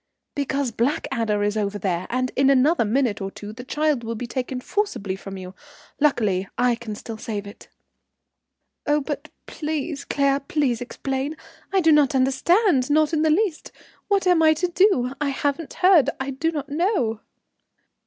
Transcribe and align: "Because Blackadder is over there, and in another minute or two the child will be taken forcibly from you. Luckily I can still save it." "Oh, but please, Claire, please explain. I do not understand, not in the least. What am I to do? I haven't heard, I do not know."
"Because 0.33 0.71
Blackadder 0.71 1.43
is 1.43 1.55
over 1.55 1.77
there, 1.77 2.07
and 2.09 2.31
in 2.35 2.49
another 2.49 2.83
minute 2.83 3.21
or 3.21 3.29
two 3.29 3.53
the 3.53 3.63
child 3.63 4.03
will 4.03 4.15
be 4.15 4.25
taken 4.25 4.59
forcibly 4.59 5.15
from 5.15 5.37
you. 5.37 5.53
Luckily 5.99 6.47
I 6.57 6.73
can 6.73 6.95
still 6.95 7.19
save 7.19 7.45
it." 7.45 7.67
"Oh, 8.87 8.99
but 8.99 9.29
please, 9.45 10.03
Claire, 10.03 10.39
please 10.39 10.81
explain. 10.81 11.37
I 11.71 11.81
do 11.81 11.91
not 11.91 12.15
understand, 12.15 12.89
not 12.89 13.13
in 13.13 13.21
the 13.21 13.29
least. 13.29 13.71
What 14.07 14.25
am 14.25 14.41
I 14.41 14.55
to 14.55 14.69
do? 14.69 15.13
I 15.21 15.29
haven't 15.29 15.75
heard, 15.85 16.09
I 16.19 16.31
do 16.31 16.51
not 16.51 16.67
know." 16.67 17.19